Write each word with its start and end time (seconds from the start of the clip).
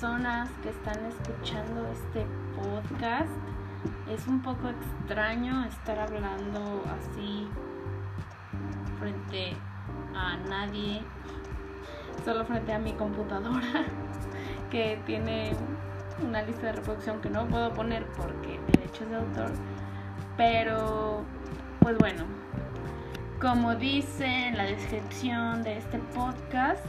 personas 0.00 0.48
que 0.62 0.68
están 0.68 1.06
escuchando 1.06 1.84
este 1.88 2.24
podcast. 2.54 3.32
Es 4.08 4.28
un 4.28 4.40
poco 4.42 4.68
extraño 4.68 5.64
estar 5.64 5.98
hablando 5.98 6.84
así 6.86 7.48
frente 9.00 9.56
a 10.14 10.36
nadie, 10.48 11.02
solo 12.24 12.44
frente 12.44 12.72
a 12.72 12.78
mi 12.78 12.92
computadora 12.92 13.86
que 14.70 15.02
tiene 15.04 15.56
una 16.24 16.42
lista 16.42 16.66
de 16.66 16.72
reproducción 16.74 17.20
que 17.20 17.30
no 17.30 17.48
puedo 17.48 17.74
poner 17.74 18.06
porque 18.16 18.60
derechos 18.72 19.10
de 19.10 19.16
autor. 19.16 19.50
Pero, 20.36 21.24
pues 21.80 21.98
bueno, 21.98 22.22
como 23.40 23.74
dice 23.74 24.46
en 24.46 24.58
la 24.58 24.64
descripción 24.64 25.64
de 25.64 25.78
este 25.78 25.98
podcast, 26.14 26.86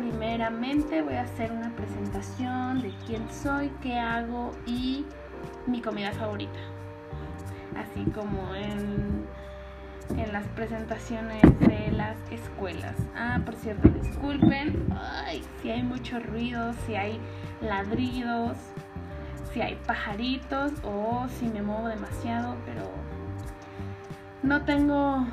primeramente 0.00 1.02
voy 1.02 1.14
a 1.14 1.22
hacer 1.22 1.52
una 1.52 1.70
presentación 1.76 2.80
de 2.80 2.90
quién 3.06 3.22
soy, 3.30 3.70
qué 3.82 3.98
hago 3.98 4.52
y 4.64 5.04
mi 5.66 5.82
comida 5.82 6.10
favorita. 6.12 6.58
Así 7.76 8.10
como 8.12 8.54
en, 8.54 9.26
en 10.16 10.32
las 10.32 10.46
presentaciones 10.48 11.42
de 11.60 11.90
las 11.92 12.16
escuelas. 12.30 12.96
Ah, 13.14 13.40
por 13.44 13.54
cierto, 13.56 13.90
disculpen 13.90 14.86
ay, 14.98 15.42
si 15.60 15.70
hay 15.70 15.82
mucho 15.82 16.18
ruido, 16.18 16.72
si 16.86 16.94
hay 16.94 17.20
ladridos, 17.60 18.56
si 19.52 19.60
hay 19.60 19.78
pajaritos 19.86 20.72
o 20.82 21.26
si 21.28 21.46
me 21.46 21.60
muevo 21.60 21.88
demasiado, 21.88 22.56
pero 22.64 22.90
no 24.42 24.64
tengo 24.64 25.26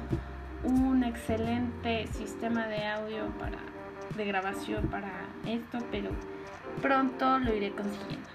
un 0.65 1.05
excelente 1.05 2.07
sistema 2.07 2.67
de 2.67 2.85
audio 2.85 3.27
para 3.39 3.76
de 4.15 4.25
grabación 4.25 4.87
para 4.87 5.11
esto, 5.45 5.79
pero 5.91 6.09
pronto 6.81 7.39
lo 7.39 7.53
iré 7.53 7.71
consiguiendo. 7.71 8.27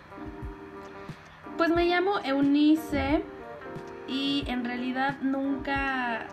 Pues 1.57 1.71
me 1.71 1.85
llamo 1.85 2.19
Eunice 2.25 3.23
y 4.09 4.45
en 4.47 4.65
realidad 4.65 5.19
nunca 5.23 6.27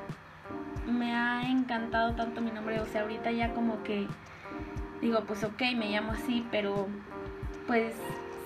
me 0.88 1.14
ha 1.14 1.50
encantado 1.50 2.16
tanto 2.16 2.42
mi 2.42 2.52
nombre, 2.52 2.80
o 2.80 2.86
sea, 2.86 3.02
ahorita 3.02 3.32
ya 3.32 3.54
como 3.54 3.84
que 3.84 4.08
digo, 5.02 5.22
pues 5.26 5.44
ok, 5.44 5.62
me 5.76 5.90
llamo 5.90 6.14
así, 6.14 6.46
pero 6.52 6.88
pues 7.68 7.94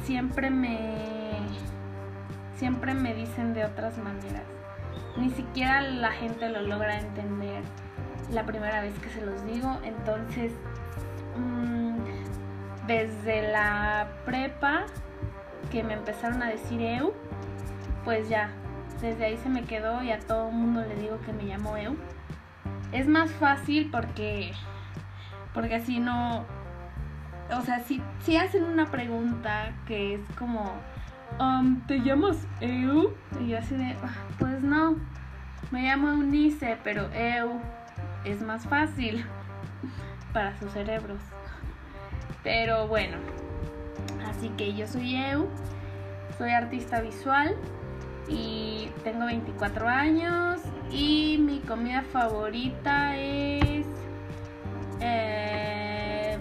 siempre 0.04 0.50
me 0.50 1.38
siempre 2.58 2.94
me 2.94 3.14
dicen 3.14 3.54
de 3.54 3.66
otras 3.66 3.98
maneras 3.98 4.44
ni 5.18 5.30
siquiera 5.32 5.82
la 5.82 6.12
gente 6.12 6.50
lo 6.50 6.62
logra 6.62 7.00
entender 7.00 7.62
la 8.32 8.46
primera 8.46 8.82
vez 8.82 8.98
que 9.00 9.10
se 9.10 9.26
los 9.26 9.46
digo. 9.46 9.80
Entonces, 9.84 10.54
mm, 11.38 11.98
desde 12.88 13.52
la 13.52 14.08
prepa 14.26 14.86
que 15.72 15.84
me 15.84 15.94
empezaron 15.94 16.42
a 16.44 16.48
decir 16.48 16.82
Eu, 16.82 17.14
pues 18.04 18.30
ya, 18.30 18.50
desde 19.02 19.26
ahí 19.26 19.38
se 19.38 19.50
me 19.50 19.64
quedó 19.64 20.04
y 20.04 20.12
a 20.12 20.20
todo 20.20 20.50
el 20.50 20.56
mundo 20.56 20.82
le 20.82 20.96
digo 20.96 21.20
que 21.22 21.34
me 21.34 21.44
llamo 21.44 21.78
Eu. 21.78 21.96
Es 22.92 23.08
más 23.08 23.32
fácil 23.32 23.90
porque, 23.92 24.54
porque 25.54 25.76
así 25.76 26.00
no, 26.00 26.46
o 27.52 27.62
sea, 27.62 27.80
si, 27.80 28.02
si 28.22 28.38
hacen 28.38 28.64
una 28.64 28.86
pregunta 28.92 29.74
que 29.88 30.16
es 30.16 30.22
como, 30.38 30.72
um, 31.40 31.82
¿te 31.88 32.02
llamas 32.02 32.48
Eu? 32.62 33.16
Y 33.40 33.48
yo 33.48 33.58
así 33.58 33.76
de, 33.76 33.96
ah, 34.04 34.14
pues 34.38 34.62
no, 34.62 34.98
me 35.72 35.84
llamo 35.84 36.10
Eunice, 36.10 36.78
pero 36.84 37.10
Eu 37.14 37.60
es 38.26 38.42
más 38.42 38.66
fácil 38.68 39.26
para 40.34 40.58
sus 40.58 40.72
cerebros. 40.72 41.22
Pero 42.44 42.88
bueno, 42.88 43.18
así 44.28 44.50
que 44.50 44.74
yo 44.74 44.88
soy 44.88 45.16
Eu, 45.16 45.48
soy 46.38 46.52
artista 46.52 47.00
visual 47.00 47.56
y 48.28 48.90
tengo 49.04 49.26
24 49.26 49.88
años 49.88 50.62
y 50.92 51.38
mi 51.40 51.60
comida 51.60 52.02
favorita 52.02 53.18
es... 53.18 53.86
Eh, 55.00 56.38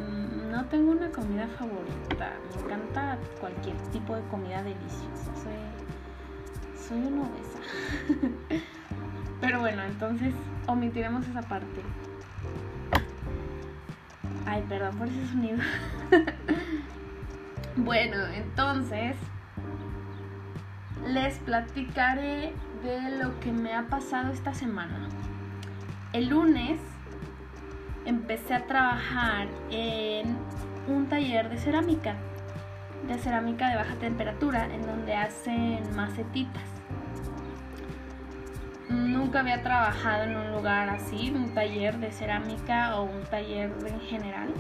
no 0.51 0.65
tengo 0.67 0.93
una 0.93 1.11
comida 1.11 1.49
favorita, 1.59 2.33
me 2.55 2.63
encanta 2.63 3.19
cualquier 3.41 3.77
tipo 3.91 4.15
de 4.15 4.23
comida 4.25 4.63
deliciosa, 4.63 5.35
soy, 5.43 6.89
soy 6.89 6.99
una 6.99 7.23
obesa. 7.23 7.59
Pero 9.41 9.61
bueno, 9.61 9.83
entonces 9.83 10.35
omitiremos 10.67 11.27
esa 11.27 11.43
parte. 11.43 11.83
Ay, 14.53 14.63
perdón 14.69 14.99
por 14.99 15.09
ese 15.09 15.27
sonido. 15.29 15.57
bueno, 17.77 18.19
entonces 18.35 19.17
les 21.07 21.39
platicaré 21.39 22.53
de 22.83 23.17
lo 23.17 23.41
que 23.41 23.51
me 23.51 23.73
ha 23.73 23.85
pasado 23.87 24.31
esta 24.31 24.53
semana. 24.53 25.09
El 26.13 26.29
lunes 26.29 26.79
empecé 28.05 28.53
a 28.53 28.67
trabajar 28.67 29.49
en 29.71 30.37
un 30.87 31.07
taller 31.09 31.49
de 31.49 31.57
cerámica, 31.57 32.17
de 33.09 33.17
cerámica 33.17 33.71
de 33.71 33.77
baja 33.77 33.95
temperatura, 33.95 34.67
en 34.67 34.83
donde 34.83 35.15
hacen 35.15 35.97
macetitas 35.97 36.72
nunca 38.93 39.41
había 39.41 39.63
trabajado 39.63 40.25
en 40.25 40.37
un 40.37 40.53
lugar 40.53 40.89
así, 40.89 41.33
un 41.35 41.55
taller 41.55 41.99
de 41.99 42.13
cerámica 42.13 42.97
o 42.97 43.05
un 43.05 43.23
taller 43.25 43.73
en 43.87 44.01
general. 44.01 44.53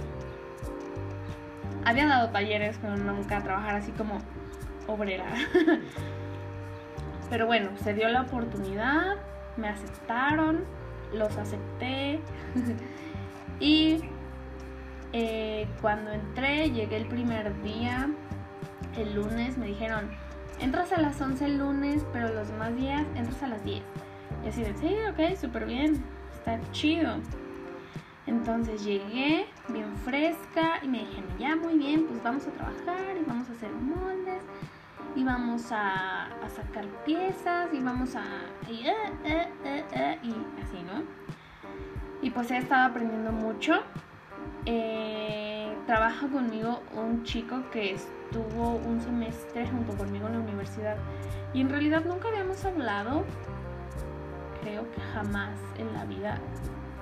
Había 1.84 2.06
dado 2.06 2.31
talleres, 2.31 2.78
pero 2.81 2.97
nunca 2.97 3.42
trabajar 3.42 3.76
así 3.76 3.92
como 3.92 4.19
obrera. 4.87 5.26
pero 7.31 7.47
bueno, 7.47 7.71
se 7.82 7.94
dio 7.94 8.09
la 8.09 8.22
oportunidad, 8.22 9.16
me 9.56 9.69
aceptaron, 9.69 10.65
los 11.12 11.37
acepté. 11.37 12.21
y 13.60 14.00
eh, 15.12 15.66
cuando 15.81 16.10
entré, 16.10 16.71
llegué 16.71 16.97
el 16.97 17.06
primer 17.06 17.60
día, 17.62 18.09
el 18.97 19.15
lunes, 19.15 19.59
me 19.59 19.66
dijeron, 19.66 20.10
entras 20.60 20.92
a 20.92 21.00
las 21.00 21.21
11 21.21 21.44
el 21.44 21.59
lunes, 21.59 22.06
pero 22.12 22.32
los 22.32 22.48
demás 22.48 22.75
días 22.76 23.04
entras 23.15 23.42
a 23.42 23.48
las 23.48 23.65
10. 23.65 23.82
Y 24.44 24.48
así 24.48 24.62
de, 24.62 24.75
sí, 24.75 24.97
ok, 25.10 25.37
súper 25.37 25.66
bien, 25.66 26.03
está 26.34 26.59
chido. 26.72 27.16
Entonces 28.26 28.84
llegué 28.84 29.47
bien 29.69 29.97
fresca 30.04 30.78
y 30.82 30.88
me 30.88 30.98
dijeron, 31.00 31.38
ya 31.38 31.56
muy 31.56 31.76
bien, 31.76 32.06
pues 32.06 32.22
vamos 32.22 32.47
a 32.47 32.50
trabajar 32.50 33.16
y 33.21 33.25
vamos 33.25 33.48
a 33.48 33.53
hacer 33.53 33.71
moldes 33.72 34.42
y 35.15 35.25
vamos 35.25 35.71
a, 35.72 36.28
sacar 36.54 36.87
piezas 37.04 37.72
y 37.72 37.81
vamos 37.81 38.15
a... 38.15 38.25
Y, 38.69 38.87
eh, 38.87 38.94
eh, 39.25 39.84
eh, 39.92 40.19
y 40.22 40.31
así, 40.62 40.82
¿no? 40.84 41.03
Y 42.21 42.31
pues 42.31 42.50
he 42.50 42.59
estado 42.59 42.88
aprendiendo 42.91 43.32
mucho. 43.32 43.82
trabaja 45.87 46.28
conmigo 46.28 46.81
un 46.94 47.25
chico 47.25 47.62
que 47.72 47.94
estuvo 47.94 48.76
un 48.76 49.00
semestre 49.00 49.66
junto 49.66 49.97
conmigo 49.97 50.28
en 50.28 50.34
la 50.34 50.41
universidad 50.41 50.97
y 51.53 51.60
en 51.60 51.69
realidad 51.69 52.04
nunca 52.04 52.28
habíamos 52.28 52.65
hablado 52.65 53.25
creo 54.62 54.90
que 54.90 55.00
jamás 55.12 55.58
en 55.78 55.92
la 55.92 56.04
vida 56.04 56.38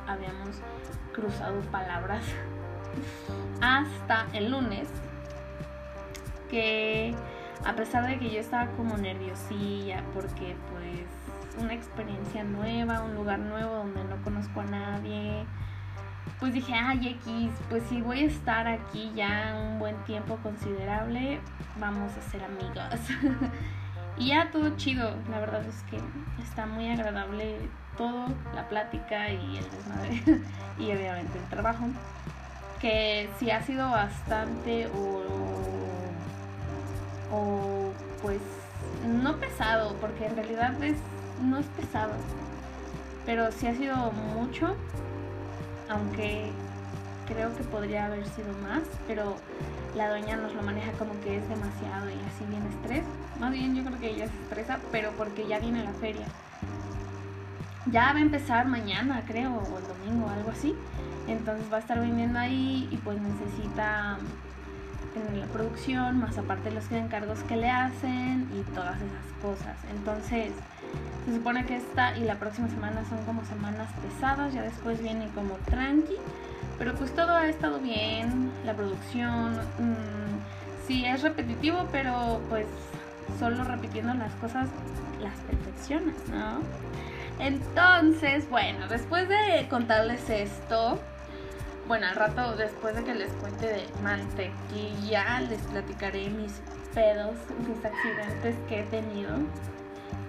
habíamos 0.07 0.61
cruzado 1.13 1.61
palabras 1.71 2.25
hasta 3.61 4.27
el 4.33 4.51
lunes 4.51 4.89
que 6.51 7.15
a 7.65 7.75
pesar 7.75 8.07
de 8.07 8.19
que 8.19 8.31
yo 8.31 8.41
estaba 8.41 8.67
como 8.73 8.97
nerviosilla 8.97 10.03
porque 10.15 10.57
pues 10.73 11.63
una 11.63 11.75
experiencia 11.75 12.43
nueva, 12.43 13.03
un 13.03 13.15
lugar 13.15 13.39
nuevo 13.39 13.75
donde 13.75 14.03
no 14.05 14.17
conozco 14.23 14.61
a 14.61 14.65
nadie, 14.65 15.45
pues 16.39 16.55
dije, 16.55 16.73
ay 16.73 17.19
X, 17.23 17.53
pues 17.69 17.83
si 17.85 18.01
voy 18.01 18.21
a 18.21 18.27
estar 18.27 18.67
aquí 18.67 19.13
ya 19.15 19.55
un 19.63 19.79
buen 19.79 19.97
tiempo 20.05 20.37
considerable, 20.43 21.41
vamos 21.79 22.17
a 22.17 22.23
ser 22.31 22.43
amigas. 22.45 23.01
Y 24.21 24.27
ya 24.27 24.51
todo 24.51 24.77
chido, 24.77 25.15
la 25.31 25.41
verdad 25.41 25.65
es 25.65 25.83
que 25.91 25.99
está 26.43 26.67
muy 26.67 26.91
agradable 26.91 27.57
todo, 27.97 28.27
la 28.55 28.69
plática 28.69 29.31
y 29.31 29.57
el 29.57 29.65
desmadre 29.71 30.43
y 30.79 30.93
obviamente 30.93 31.39
el 31.39 31.45
trabajo. 31.49 31.87
Que 32.83 33.31
sí 33.39 33.51
ha 33.51 33.63
sido 33.63 33.91
bastante 33.91 34.89
o, 34.89 35.23
o 37.33 37.93
pues 38.21 38.43
no 39.07 39.37
pesado, 39.37 39.97
porque 39.97 40.27
en 40.27 40.37
realidad 40.37 40.83
es, 40.83 40.99
no 41.43 41.57
es 41.57 41.67
pesado, 41.69 42.13
pero 43.25 43.51
sí 43.53 43.69
ha 43.69 43.75
sido 43.75 43.97
mucho, 44.13 44.77
aunque 45.89 46.51
creo 47.27 47.57
que 47.57 47.65
podría 47.65 48.05
haber 48.05 48.27
sido 48.29 48.53
más, 48.63 48.83
pero 49.07 49.37
la 49.97 50.09
dueña 50.09 50.37
nos 50.37 50.55
lo 50.55 50.63
maneja 50.63 50.93
como 50.93 51.19
que 51.21 51.39
es 51.39 51.49
demasiado 51.49 52.09
y 52.11 52.15
así 52.15 52.45
viene 52.49 52.69
estrés. 52.69 53.05
Más 53.39 53.53
bien 53.53 53.75
yo 53.75 53.85
creo 53.85 53.99
que 53.99 54.11
ella 54.11 54.29
se 54.29 54.43
estresa, 54.43 54.79
pero 54.93 55.11
porque 55.17 55.47
ya 55.47 55.59
viene 55.59 55.85
la 55.85 55.93
feria. 55.93 56.27
Ya 57.87 58.13
va 58.13 58.19
a 58.19 58.23
empezar 58.23 58.67
mañana, 58.67 59.23
creo, 59.27 59.55
o 59.55 59.79
el 59.79 59.87
domingo, 59.87 60.29
algo 60.29 60.51
así. 60.51 60.77
Entonces 61.27 61.71
va 61.73 61.79
a 61.79 61.81
estar 61.81 61.99
vendiendo 62.01 62.39
ahí 62.39 62.89
y 62.91 62.97
pues 62.99 63.19
necesita 63.21 64.19
tener 65.15 65.33
la 65.35 65.47
producción, 65.47 66.19
más 66.19 66.39
aparte 66.39 66.71
los 66.71 66.91
encargos 66.93 67.41
que 67.41 67.57
le 67.57 67.69
hacen 67.69 68.49
y 68.55 68.63
todas 68.75 68.97
esas 68.97 69.27
cosas. 69.43 69.77
Entonces, 69.91 70.53
se 71.25 71.35
supone 71.35 71.65
que 71.67 71.77
esta 71.77 72.17
y 72.17 72.25
la 72.25 72.37
próxima 72.37 72.69
semana 72.69 73.05
son 73.09 73.25
como 73.25 73.45
semanas 73.45 73.89
pesadas, 74.03 74.53
ya 74.53 74.63
después 74.63 75.03
viene 75.03 75.29
como 75.35 75.55
tranqui, 75.67 76.17
pero 76.81 76.95
pues 76.95 77.15
todo 77.15 77.37
ha 77.37 77.47
estado 77.47 77.79
bien, 77.79 78.51
la 78.65 78.73
producción, 78.73 79.53
mmm, 79.79 80.87
sí 80.87 81.05
es 81.05 81.21
repetitivo, 81.21 81.87
pero 81.93 82.41
pues 82.49 82.65
solo 83.39 83.65
repitiendo 83.65 84.15
las 84.15 84.33
cosas 84.37 84.67
las 85.21 85.37
perfecciones, 85.41 86.17
¿no? 86.31 86.63
Entonces, 87.39 88.49
bueno, 88.49 88.89
después 88.89 89.29
de 89.29 89.67
contarles 89.69 90.31
esto, 90.31 90.99
bueno, 91.87 92.07
al 92.07 92.17
rato 92.17 92.57
después 92.57 92.97
de 92.97 93.05
que 93.05 93.15
les 93.15 93.31
cuente 93.35 93.67
de 93.67 93.87
mantequilla, 94.03 95.39
les 95.41 95.61
platicaré 95.61 96.31
mis 96.31 96.63
pedos, 96.95 97.37
mis 97.69 97.85
accidentes 97.85 98.57
que 98.71 98.81
he 98.81 98.83
tenido 98.85 99.33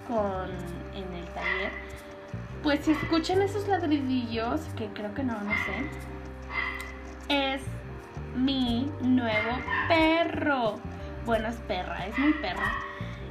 con 0.06 0.50
en 0.94 1.14
el 1.14 1.24
taller. 1.28 1.72
Pues 2.62 2.80
si 2.84 2.90
escuchan 2.90 3.40
esos 3.40 3.66
ladridillos, 3.68 4.60
que 4.76 4.88
creo 4.88 5.14
que 5.14 5.24
no, 5.24 5.40
no 5.40 5.50
sé, 5.50 5.88
es 7.32 7.62
mi 8.36 8.90
nuevo 9.00 9.56
perro. 9.88 10.74
Bueno, 11.24 11.48
es 11.48 11.56
perra, 11.56 12.06
es 12.06 12.18
mi 12.18 12.32
perra. 12.34 12.72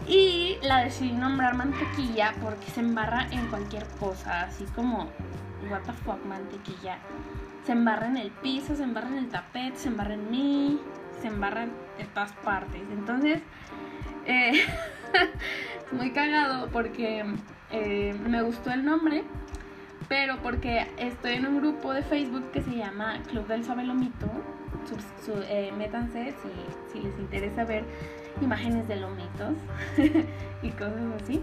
Y 0.08 0.58
la 0.64 0.84
decidí 0.84 1.12
nombrar 1.12 1.56
mantequilla 1.56 2.34
porque 2.42 2.66
se 2.72 2.80
embarra 2.80 3.28
en 3.32 3.48
cualquier 3.48 3.86
cosa, 4.00 4.42
así 4.44 4.66
como, 4.76 5.10
what 5.70 5.82
the 5.86 5.94
fuck, 5.94 6.24
mantequilla. 6.26 6.98
Se 7.66 7.74
embarra 7.74 8.08
en 8.08 8.18
el 8.18 8.32
piso, 8.32 8.76
se 8.76 8.84
embarra 8.84 9.10
en 9.10 9.18
el 9.20 9.30
tapete, 9.30 9.78
se 9.78 9.90
embarra 9.90 10.16
en 10.16 10.32
mí, 10.32 10.80
se 11.22 11.28
embarra 11.28 11.64
en, 11.64 11.74
todas 12.14 12.34
partes. 12.44 12.82
Entonces, 12.92 13.42
eh, 14.26 14.54
es 15.86 15.94
muy 15.94 16.12
cagado 16.12 16.70
porque 16.70 17.24
eh, 17.70 18.16
me 18.28 18.42
gustó 18.42 18.72
el 18.72 18.84
nombre, 18.84 19.24
pero 20.12 20.40
porque 20.44 20.88
estoy 20.98 21.36
en 21.36 21.46
un 21.46 21.62
grupo 21.62 21.94
de 21.94 22.04
Facebook 22.04 22.52
que 22.52 22.62
se 22.62 22.76
llama 22.76 23.24
Club 23.30 23.48
del 23.48 23.64
Sabelomito. 23.64 24.28
Eh, 25.48 25.72
métanse 25.78 26.34
si, 26.42 26.92
si 26.92 27.02
les 27.02 27.18
interesa 27.18 27.64
ver 27.64 27.86
imágenes 28.42 28.90
de 28.90 28.98
lomitos 28.98 29.56
y 30.62 30.70
cosas 30.72 31.00
así. 31.24 31.42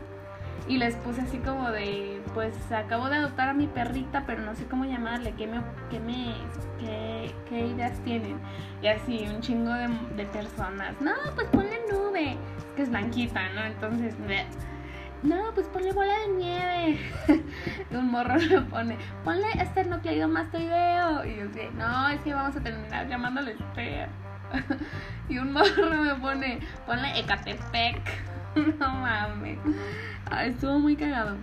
Y 0.68 0.76
les 0.76 0.96
puse 0.96 1.22
así 1.22 1.38
como 1.38 1.70
de, 1.70 2.20
pues 2.34 2.54
acabo 2.70 3.08
de 3.08 3.16
adoptar 3.16 3.48
a 3.48 3.54
mi 3.54 3.68
perrita, 3.68 4.24
pero 4.26 4.42
no 4.42 4.54
sé 4.54 4.66
cómo 4.66 4.84
llamarle, 4.84 5.32
qué, 5.32 5.46
me, 5.46 5.62
qué, 7.48 7.66
ideas 7.66 7.98
tienen. 8.04 8.36
Y 8.82 8.88
así, 8.88 9.26
un 9.34 9.40
chingo 9.40 9.72
de, 9.72 9.88
de, 10.14 10.26
personas. 10.26 10.94
No, 11.00 11.12
pues 11.34 11.48
ponle 11.48 11.78
nube. 11.90 12.36
Que 12.76 12.82
es 12.82 12.90
blanquita, 12.90 13.48
¿no? 13.54 13.64
Entonces, 13.64 14.14
no, 15.22 15.52
pues 15.54 15.66
ponle 15.68 15.92
bola 15.92 16.14
de 16.20 16.28
nieve. 16.28 17.00
un 17.90 18.10
morro 18.10 18.36
le 18.36 18.60
pone, 18.62 18.96
ponle 19.24 19.46
esternocleidomastoideo. 19.60 21.24
Y 21.24 21.36
yo 21.36 21.48
dije, 21.48 21.70
no, 21.74 22.08
es 22.08 22.20
que 22.20 22.34
vamos 22.34 22.56
a 22.56 22.60
terminar 22.60 23.08
llamándole 23.08 23.52
Esther. 23.52 24.08
y 25.28 25.38
un 25.38 25.52
morro 25.52 25.90
me 25.90 26.14
pone, 26.16 26.60
ponle 26.86 27.18
Ecatepec. 27.18 28.00
no 28.78 28.88
mames. 28.88 29.58
estuvo 30.42 30.78
muy 30.78 30.96
cagado. 30.96 31.36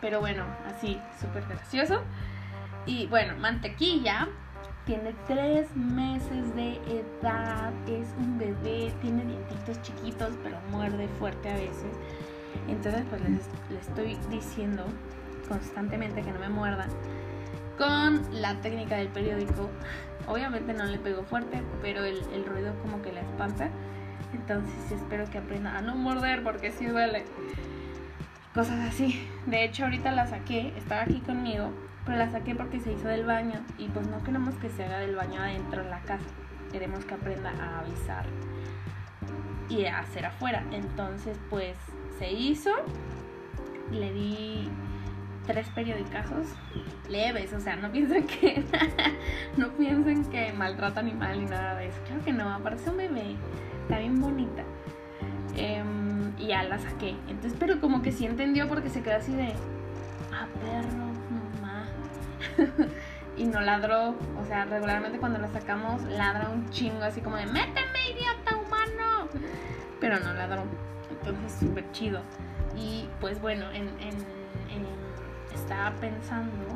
Pero 0.00 0.20
bueno, 0.20 0.44
así, 0.66 0.98
súper 1.20 1.44
gracioso. 1.46 2.02
Y 2.86 3.06
bueno, 3.08 3.36
mantequilla 3.36 4.28
tiene 4.86 5.14
tres 5.26 5.76
meses 5.76 6.54
de 6.56 6.80
edad, 6.88 7.72
es 7.86 8.08
un 8.18 8.38
bebé, 8.38 8.92
tiene 9.02 9.24
dientitos 9.24 9.80
chiquitos, 9.82 10.32
pero 10.42 10.58
muerde 10.70 11.06
fuerte 11.18 11.50
a 11.50 11.54
veces. 11.54 11.96
Entonces, 12.68 13.02
pues 13.08 13.20
les, 13.22 13.46
les 13.70 13.88
estoy 13.88 14.16
diciendo 14.30 14.84
constantemente 15.48 16.22
que 16.22 16.32
no 16.32 16.38
me 16.38 16.48
muerdan. 16.48 16.88
Con 17.78 18.22
la 18.42 18.60
técnica 18.60 18.96
del 18.96 19.08
periódico, 19.08 19.70
Obviamente 20.30 20.74
no 20.74 20.84
le 20.84 20.98
pego 20.98 21.24
fuerte, 21.24 21.62
pero 21.82 22.04
el, 22.04 22.46
ruido 22.46 22.72
como 22.82 23.02
que 23.02 23.12
le 23.12 23.20
espanta. 23.20 23.68
Entonces 24.32 24.92
espero 24.92 25.28
que 25.28 25.38
aprenda 25.38 25.76
a 25.76 25.82
no 25.82 25.96
morder 25.96 26.44
porque 26.44 26.70
sí 26.70 26.86
duele. 26.86 27.24
Cosas 28.54 28.78
así. 28.88 29.28
De 29.46 29.64
hecho 29.64 29.84
ahorita 29.84 30.12
la 30.12 30.28
saqué, 30.28 30.72
estaba 30.76 31.02
aquí 31.02 31.20
conmigo, 31.20 31.72
pero 32.04 32.16
la 32.18 32.30
saqué 32.30 32.54
porque 32.54 32.78
se 32.78 32.92
hizo 32.92 33.08
del 33.08 33.24
baño 33.24 33.60
y 33.76 33.88
pues 33.88 34.06
no 34.06 34.22
queremos 34.22 34.54
que 34.56 34.70
se 34.70 34.84
haga 34.84 34.98
del 34.98 35.16
baño 35.16 35.40
adentro 35.40 35.82
en 35.82 35.90
la 35.90 36.00
casa. 36.00 36.26
Queremos 36.70 37.04
que 37.04 37.14
aprenda 37.14 37.50
a 37.50 37.80
avisar 37.80 38.26
y 39.68 39.86
a 39.86 39.98
hacer 39.98 40.26
afuera. 40.26 40.62
Entonces 40.70 41.38
pues 41.48 41.76
se 42.20 42.30
hizo. 42.30 42.70
Le 43.90 44.12
di 44.12 44.70
tres 45.46 45.66
periodicazos 45.70 46.46
leves, 47.08 47.52
o 47.52 47.60
sea, 47.60 47.74
no 47.74 47.90
piensen 47.90 48.24
que 48.24 48.62
no 49.56 49.68
piensen 49.70 50.24
que 50.26 50.52
maltrata 50.52 51.00
animal 51.00 51.40
ni 51.40 51.46
nada 51.46 51.74
de 51.74 51.88
eso. 51.88 51.98
Claro 52.06 52.22
que 52.24 52.32
no, 52.32 52.48
aparece 52.52 52.90
un 52.90 52.98
bebé, 52.98 53.34
está 53.82 53.98
bien 53.98 54.20
bonita. 54.20 54.62
Em, 55.56 56.32
y 56.38 56.48
ya 56.48 56.62
la 56.62 56.78
saqué. 56.78 57.16
Entonces, 57.26 57.56
pero 57.58 57.80
como 57.80 58.02
que 58.02 58.12
sí 58.12 58.26
entendió 58.26 58.68
porque 58.68 58.90
se 58.90 59.02
quedó 59.02 59.16
así 59.16 59.32
de, 59.32 59.52
ah, 60.32 60.46
perro, 60.60 61.06
mamá. 61.58 61.86
y 63.36 63.44
no 63.44 63.60
ladró, 63.60 64.10
o 64.40 64.44
sea, 64.46 64.66
regularmente 64.66 65.18
cuando 65.18 65.40
la 65.40 65.48
sacamos 65.48 66.02
ladra 66.04 66.50
un 66.50 66.70
chingo 66.70 67.02
así 67.02 67.20
como 67.22 67.36
de, 67.36 67.46
méteme, 67.46 68.10
idiota 68.12 68.56
humano. 68.56 69.28
Pero 69.98 70.20
no 70.20 70.32
ladró. 70.32 70.62
Entonces, 71.20 71.52
súper 71.60 71.90
chido. 71.92 72.20
Y 72.76 73.08
pues 73.20 73.40
bueno, 73.40 73.70
en, 73.72 73.88
en 74.00 74.40
estaba 75.70 75.94
pensando 75.96 76.66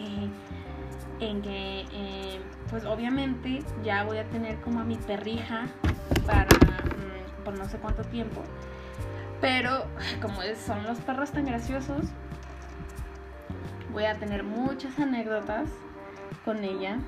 en 1.20 1.42
que, 1.42 1.84
eh, 1.92 2.40
pues 2.70 2.84
obviamente 2.84 3.62
ya 3.82 4.04
voy 4.04 4.18
a 4.18 4.24
tener 4.24 4.58
como 4.60 4.80
a 4.80 4.84
mi 4.84 4.96
perrija 4.96 5.66
para 6.26 6.46
mm, 6.46 7.44
por 7.44 7.58
no 7.58 7.64
sé 7.66 7.78
cuánto 7.78 8.02
tiempo. 8.04 8.42
Pero 9.40 9.84
como 10.22 10.40
son 10.64 10.84
los 10.84 10.98
perros 11.00 11.30
tan 11.30 11.44
graciosos, 11.44 12.04
voy 13.92 14.04
a 14.04 14.14
tener 14.14 14.44
muchas 14.44 14.98
anécdotas 14.98 15.68
con 16.44 16.64
ella 16.64 16.98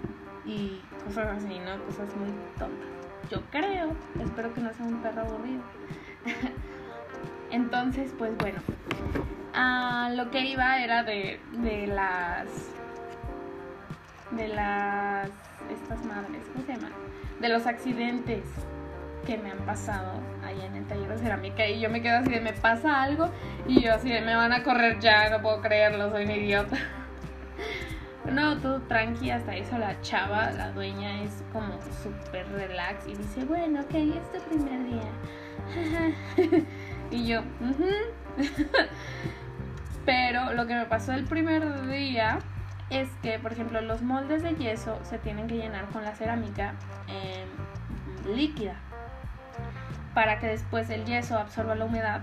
y 0.45 0.81
cosas 1.05 1.39
así, 1.39 1.59
¿no? 1.59 1.83
Cosas 1.87 2.15
muy 2.17 2.31
tontas. 2.59 2.89
Yo 3.31 3.41
creo, 3.51 3.95
espero 4.23 4.53
que 4.53 4.61
no 4.61 4.73
sea 4.73 4.87
un 4.87 5.01
perro 5.01 5.23
aburrido. 5.23 5.63
Entonces, 7.51 8.13
pues 8.19 8.37
bueno, 8.39 8.61
Ah, 9.53 10.11
lo 10.15 10.31
que 10.31 10.41
iba 10.47 10.81
era 10.81 11.03
de, 11.03 11.41
de 11.53 11.87
las. 11.89 12.47
de 14.31 14.49
las. 14.49 15.29
estas 15.73 16.05
madres, 16.05 16.43
¿cómo 16.53 16.65
se 16.67 16.75
llaman? 16.75 16.93
De 17.41 17.49
los 17.49 17.67
accidentes 17.67 18.45
que 19.27 19.37
me 19.39 19.51
han 19.51 19.59
pasado 19.59 20.13
allá 20.45 20.65
en 20.67 20.77
el 20.77 20.87
taller 20.87 21.09
de 21.09 21.19
cerámica 21.19 21.67
y 21.67 21.81
yo 21.81 21.91
me 21.91 22.01
quedo 22.01 22.19
así 22.19 22.31
de 22.31 22.41
me 22.41 22.53
pasa 22.55 23.03
algo 23.03 23.29
y 23.67 23.83
yo 23.83 23.93
así 23.95 24.09
de 24.09 24.23
me 24.23 24.35
van 24.35 24.53
a 24.53 24.63
correr 24.63 24.99
ya, 25.01 25.29
no 25.29 25.43
puedo 25.43 25.61
creerlo, 25.61 26.11
soy 26.11 26.25
un 26.25 26.31
idiota. 26.31 26.77
No, 28.31 28.57
todo 28.59 28.83
tranqui, 28.83 29.31
hasta 29.31 29.57
eso 29.57 29.79
la 29.79 29.99
chava, 30.03 30.51
la 30.53 30.71
dueña 30.73 31.23
es 31.23 31.43
como 31.55 31.81
súper 32.03 32.47
relax 32.53 33.07
y 33.09 33.15
dice, 33.15 33.45
bueno, 33.47 33.81
ok, 33.81 33.95
este 33.95 34.41
primer 34.41 34.85
día. 34.85 35.09
y 37.11 37.27
yo, 37.27 37.43
Pero 40.05 40.55
lo 40.55 40.67
que 40.67 40.75
me 40.75 40.87
pasó 40.87 41.13
el 41.13 41.25
primer 41.25 41.89
día 41.89 42.39
es 42.89 43.09
que, 43.23 43.39
por 43.39 43.53
ejemplo, 43.53 43.81
los 43.81 44.03
moldes 44.03 44.43
de 44.43 44.57
yeso 44.57 44.99
se 45.05 45.19
tienen 45.19 45.47
que 45.47 45.57
llenar 45.57 45.87
con 45.87 46.05
la 46.05 46.15
cerámica 46.15 46.75
em, 47.07 48.35
líquida 48.35 48.75
para 50.15 50.41
que 50.41 50.49
después 50.49 50.91
el 50.91 51.05
yeso 51.05 51.39
absorba 51.39 51.75
la 51.75 51.85
humedad 51.85 52.23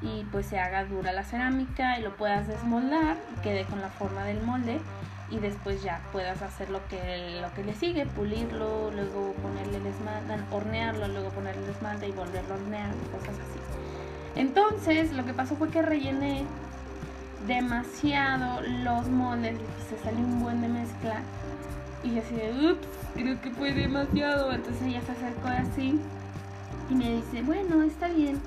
y 0.00 0.24
pues 0.32 0.46
se 0.46 0.58
haga 0.58 0.84
dura 0.84 1.12
la 1.12 1.22
cerámica 1.22 1.98
y 1.98 2.02
lo 2.02 2.16
puedas 2.16 2.48
desmoldar 2.48 3.16
quede 3.44 3.64
con 3.64 3.80
la 3.80 3.88
forma 3.88 4.24
del 4.24 4.42
molde 4.42 4.80
y 5.30 5.38
después 5.38 5.82
ya 5.82 6.00
puedas 6.12 6.42
hacer 6.42 6.68
lo 6.68 6.86
que, 6.88 7.38
lo 7.40 7.54
que 7.54 7.64
le 7.64 7.74
sigue, 7.74 8.04
pulirlo, 8.04 8.90
luego 8.90 9.32
ponerle 9.34 9.78
el 9.78 9.86
esmalte, 9.86 10.34
hornearlo, 10.50 11.08
luego 11.08 11.30
ponerle 11.30 11.64
el 11.64 11.70
esmalte 11.70 12.08
y 12.08 12.12
volverlo 12.12 12.52
a 12.52 12.56
hornear, 12.58 12.90
cosas 13.10 13.38
así. 13.38 13.61
Entonces 14.36 15.12
lo 15.12 15.24
que 15.24 15.34
pasó 15.34 15.56
fue 15.56 15.68
que 15.68 15.82
rellené 15.82 16.44
demasiado 17.46 18.60
los 18.84 19.08
moldes 19.08 19.56
y 19.56 19.90
se 19.90 20.02
salió 20.02 20.20
un 20.20 20.40
buen 20.40 20.60
de 20.60 20.68
mezcla 20.68 21.20
y 22.04 22.18
así 22.18 22.34
de 22.34 22.70
ups 22.70 22.86
creo 23.14 23.40
que 23.40 23.50
fue 23.50 23.72
demasiado 23.72 24.52
entonces 24.52 24.82
ella 24.82 25.00
se 25.02 25.12
acercó 25.12 25.48
así 25.48 25.98
y 26.88 26.94
me 26.94 27.16
dice 27.16 27.42
bueno 27.42 27.82
está 27.82 28.08
bien 28.08 28.40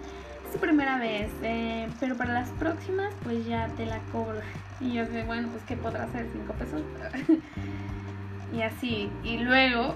es 0.45 0.53
tu 0.53 0.59
primera 0.59 0.97
vez 0.97 1.29
eh, 1.43 1.89
pero 1.99 2.15
para 2.15 2.31
las 2.31 2.49
próximas 2.51 3.13
pues 3.23 3.45
ya 3.45 3.67
te 3.75 3.85
la 3.85 3.99
cobro 4.13 4.39
y 4.79 4.93
yo 4.93 5.05
sé 5.07 5.23
bueno 5.23 5.49
pues 5.49 5.63
qué 5.67 5.75
podrá 5.75 6.05
hacer 6.05 6.27
cinco 6.31 6.53
pesos 6.53 6.81
y 8.53 8.61
así 8.61 9.09
y 9.25 9.39
luego 9.39 9.95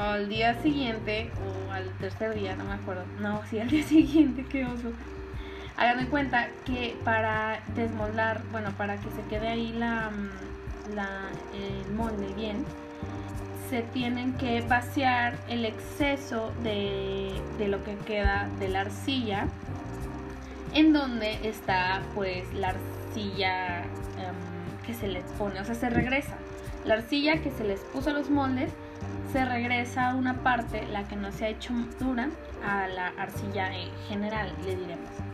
al 0.00 0.28
día 0.28 0.60
siguiente 0.62 1.30
o 1.46 1.72
al 1.72 1.90
tercer 1.98 2.34
día, 2.34 2.56
no 2.56 2.64
me 2.64 2.72
acuerdo. 2.72 3.04
No, 3.20 3.42
sí, 3.48 3.60
al 3.60 3.68
día 3.68 3.82
siguiente, 3.86 4.44
qué 4.48 4.64
oso. 4.64 4.92
Hagan 5.80 5.96
de 5.96 6.06
cuenta 6.08 6.48
que 6.66 6.94
para 7.04 7.60
desmoldar, 7.74 8.42
bueno, 8.52 8.70
para 8.76 8.98
que 8.98 9.10
se 9.12 9.22
quede 9.30 9.48
ahí 9.48 9.72
mm, 9.72 10.94
la, 10.94 11.08
el 11.54 11.94
molde 11.94 12.30
bien, 12.36 12.66
se 13.70 13.80
tienen 13.80 14.34
que 14.34 14.60
vaciar 14.60 15.38
el 15.48 15.64
exceso 15.64 16.52
de, 16.62 17.32
de 17.56 17.68
lo 17.68 17.82
que 17.82 17.96
queda 17.96 18.50
de 18.58 18.68
la 18.68 18.82
arcilla, 18.82 19.46
en 20.74 20.92
donde 20.92 21.48
está 21.48 22.02
pues 22.14 22.52
la 22.52 22.74
arcilla 23.08 23.78
em, 23.78 24.84
que 24.84 24.92
se 24.92 25.08
les 25.08 25.24
pone, 25.38 25.60
o 25.60 25.64
sea, 25.64 25.74
se 25.74 25.88
regresa. 25.88 26.34
La 26.84 26.94
arcilla 26.94 27.40
que 27.40 27.50
se 27.50 27.64
les 27.64 27.80
puso 27.80 28.10
a 28.10 28.12
los 28.12 28.28
moldes 28.28 28.70
se 29.32 29.46
regresa 29.46 30.10
a 30.10 30.14
una 30.14 30.42
parte, 30.42 30.86
la 30.88 31.08
que 31.08 31.16
no 31.16 31.32
se 31.32 31.46
ha 31.46 31.48
hecho 31.48 31.72
dura, 31.98 32.28
a 32.66 32.86
la 32.86 33.14
arcilla 33.16 33.74
en 33.74 33.90
general, 34.08 34.52
le 34.66 34.76
diremos. 34.76 35.29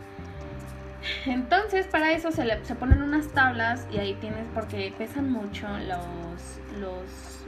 Entonces, 1.27 1.87
para 1.87 2.13
eso 2.13 2.31
se, 2.33 2.45
le, 2.45 2.65
se 2.65 2.75
ponen 2.75 3.03
unas 3.03 3.29
tablas 3.29 3.87
y 3.93 3.99
ahí 3.99 4.15
tienes, 4.15 4.47
porque 4.55 4.93
pesan 4.97 5.31
mucho 5.31 5.67
los, 5.69 6.81
los, 6.81 7.47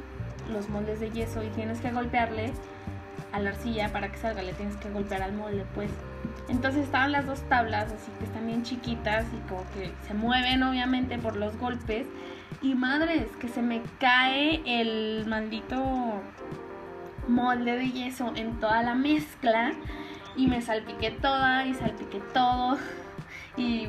los 0.53 0.69
moldes 0.69 1.01
de 1.01 1.11
yeso 1.11 1.43
y 1.43 1.49
tienes 1.49 1.81
que 1.81 1.91
golpearle 1.91 2.53
a 3.33 3.41
la 3.41 3.51
arcilla 3.51 3.93
para 3.93 4.11
que 4.11 4.19
salga, 4.19 4.43
le 4.43 4.53
tienes 4.55 4.77
que 4.77 4.91
golpear 4.91 5.23
al 5.23 5.33
molde, 5.33 5.65
pues. 5.75 5.91
Entonces 6.49 6.85
estaban 6.85 7.13
las 7.13 7.27
dos 7.27 7.41
tablas, 7.49 7.93
así 7.93 8.11
que 8.19 8.25
están 8.25 8.47
bien 8.47 8.63
chiquitas 8.63 9.27
y 9.37 9.49
como 9.49 9.65
que 9.73 9.93
se 10.07 10.15
mueven 10.15 10.63
obviamente 10.63 11.19
por 11.19 11.37
los 11.37 11.57
golpes. 11.59 12.07
Y 12.63 12.75
madres, 12.75 13.29
que 13.39 13.49
se 13.49 13.63
me 13.63 13.83
cae 14.01 14.63
el 14.65 15.27
maldito 15.27 16.21
molde 17.29 17.77
de 17.77 17.91
yeso 17.91 18.33
en 18.35 18.59
toda 18.59 18.83
la 18.83 18.95
mezcla 18.95 19.73
y 20.35 20.47
me 20.47 20.63
salpiqué 20.63 21.11
toda 21.11 21.67
y 21.67 21.75
salpiqué 21.75 22.21
todo 22.33 22.79
y 23.59 23.89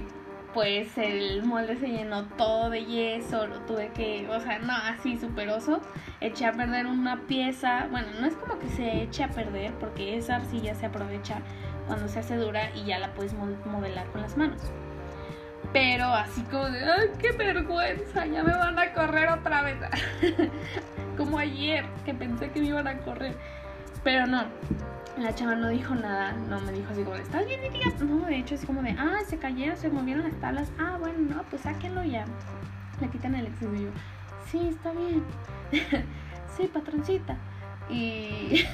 pues 0.54 0.98
el 0.98 1.44
molde 1.44 1.78
se 1.78 1.90
llenó 1.90 2.26
todo 2.26 2.70
de 2.70 2.84
yeso, 2.86 3.46
lo 3.46 3.60
tuve 3.62 3.90
que, 3.90 4.28
o 4.30 4.40
sea, 4.40 4.60
no, 4.60 4.74
así 4.74 5.18
superoso, 5.18 5.80
eché 6.22 6.46
a 6.48 6.54
perder 6.54 6.88
una 6.88 7.22
pieza, 7.28 7.88
bueno, 7.92 8.08
no 8.20 8.26
es 8.26 8.34
como 8.36 8.58
que 8.58 8.68
se 8.70 9.04
eche 9.04 9.24
a 9.24 9.30
perder 9.30 9.74
porque 9.74 10.18
esa 10.18 10.38
arcilla 10.38 10.74
se 10.74 10.88
aprovecha 10.88 11.42
cuando 11.88 12.08
se 12.08 12.20
hace 12.20 12.36
dura 12.36 12.72
y 12.76 12.86
ya 12.86 13.00
la 13.00 13.14
puedes 13.14 13.34
modelar 13.34 14.08
con 14.08 14.22
las 14.22 14.38
manos. 14.38 14.62
Pero 15.72 16.06
así 16.06 16.42
como 16.44 16.66
de, 16.66 16.84
ay, 16.84 17.12
qué 17.20 17.32
vergüenza, 17.32 18.26
ya 18.26 18.44
me 18.44 18.54
van 18.54 18.80
a 18.80 18.92
correr 18.94 19.30
otra 19.30 19.62
vez. 19.62 19.78
como 21.18 21.38
ayer 21.38 21.86
que 22.06 22.14
pensé 22.14 22.50
que 22.50 22.62
me 22.62 22.68
iban 22.68 22.88
a 22.88 22.98
correr. 23.00 23.36
Pero 24.04 24.28
no, 24.28 24.44
la 25.18 25.36
chava 25.36 25.56
no 25.56 25.68
dijo 25.68 25.96
nada, 25.96 26.32
no 26.32 26.60
me 26.62 26.72
dijo 26.72 26.92
así 26.92 27.04
como, 27.04 27.18
¿estás 27.18 27.46
bien, 27.46 27.60
tía? 27.72 27.92
No, 28.00 28.26
de 28.26 28.38
hecho, 28.38 28.56
así 28.56 28.66
como 28.66 28.82
de, 28.82 28.92
ah, 28.92 29.20
se 29.28 29.38
cayeron, 29.38 29.78
se 29.78 29.90
movieron 29.90 30.24
las 30.24 30.40
tablas. 30.40 30.72
Ah, 30.80 30.98
bueno, 31.00 31.36
no, 31.36 31.44
pues 31.44 31.64
sáquenlo 31.64 32.04
ya. 32.04 32.26
Le 33.02 33.10
quitan 33.10 33.36
el 33.36 33.48
exceso 33.48 33.74
y 33.76 33.84
yo, 33.84 33.90
sí, 34.50 34.70
está 34.70 34.92
bien. 34.92 35.24
sí, 36.58 36.68
patroncita. 36.68 37.38
Y, 37.90 38.66